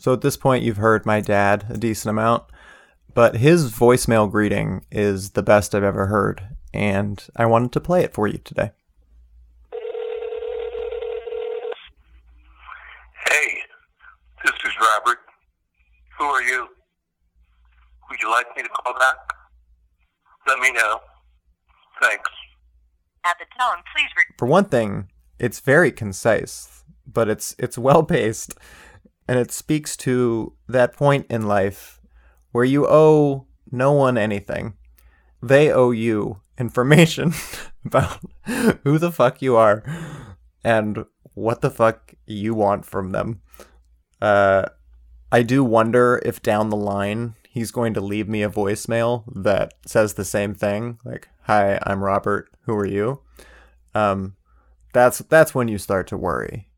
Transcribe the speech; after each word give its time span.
So 0.00 0.14
at 0.14 0.22
this 0.22 0.38
point, 0.38 0.64
you've 0.64 0.78
heard 0.78 1.04
my 1.04 1.20
dad 1.20 1.66
a 1.68 1.76
decent 1.76 2.08
amount, 2.08 2.44
but 3.12 3.36
his 3.36 3.70
voicemail 3.70 4.30
greeting 4.30 4.86
is 4.90 5.32
the 5.32 5.42
best 5.42 5.74
I've 5.74 5.82
ever 5.84 6.06
heard, 6.06 6.42
and 6.72 7.22
I 7.36 7.44
wanted 7.44 7.72
to 7.72 7.80
play 7.80 8.02
it 8.02 8.14
for 8.14 8.26
you 8.26 8.38
today. 8.38 8.70
Hey, 13.26 13.58
this 14.42 14.54
is 14.64 14.72
Robert. 14.80 15.18
Who 16.18 16.24
are 16.24 16.42
you? 16.44 16.66
Would 18.08 18.22
you 18.22 18.30
like 18.30 18.46
me 18.56 18.62
to 18.62 18.68
call 18.70 18.94
back? 18.94 19.16
Let 20.48 20.60
me 20.60 20.72
know. 20.72 21.00
Thanks. 22.00 22.30
At 23.26 23.36
the 23.38 23.44
tone, 23.58 23.82
please 23.94 24.08
re- 24.16 24.34
For 24.38 24.46
one 24.46 24.64
thing, 24.64 25.10
it's 25.38 25.60
very 25.60 25.92
concise, 25.92 26.84
but 27.06 27.28
it's 27.28 27.54
it's 27.58 27.76
well 27.76 28.02
paced, 28.02 28.54
and 29.30 29.38
it 29.38 29.52
speaks 29.52 29.96
to 29.96 30.54
that 30.66 30.92
point 30.92 31.24
in 31.30 31.46
life 31.46 32.00
where 32.50 32.64
you 32.64 32.84
owe 32.84 33.46
no 33.70 33.92
one 33.92 34.18
anything. 34.18 34.74
They 35.40 35.70
owe 35.70 35.92
you 35.92 36.40
information 36.58 37.32
about 37.84 38.18
who 38.82 38.98
the 38.98 39.12
fuck 39.12 39.40
you 39.40 39.54
are 39.54 39.84
and 40.64 41.04
what 41.34 41.60
the 41.60 41.70
fuck 41.70 42.12
you 42.26 42.54
want 42.54 42.84
from 42.84 43.12
them. 43.12 43.40
Uh, 44.20 44.64
I 45.30 45.44
do 45.44 45.62
wonder 45.62 46.20
if 46.24 46.42
down 46.42 46.70
the 46.70 46.76
line 46.76 47.36
he's 47.48 47.70
going 47.70 47.94
to 47.94 48.00
leave 48.00 48.28
me 48.28 48.42
a 48.42 48.50
voicemail 48.50 49.22
that 49.32 49.74
says 49.86 50.14
the 50.14 50.24
same 50.24 50.56
thing, 50.56 50.98
like 51.04 51.28
"Hi, 51.42 51.78
I'm 51.84 52.02
Robert. 52.02 52.50
Who 52.62 52.74
are 52.74 52.84
you?" 52.84 53.20
Um, 53.94 54.34
that's 54.92 55.18
that's 55.18 55.54
when 55.54 55.68
you 55.68 55.78
start 55.78 56.08
to 56.08 56.16
worry. 56.16 56.69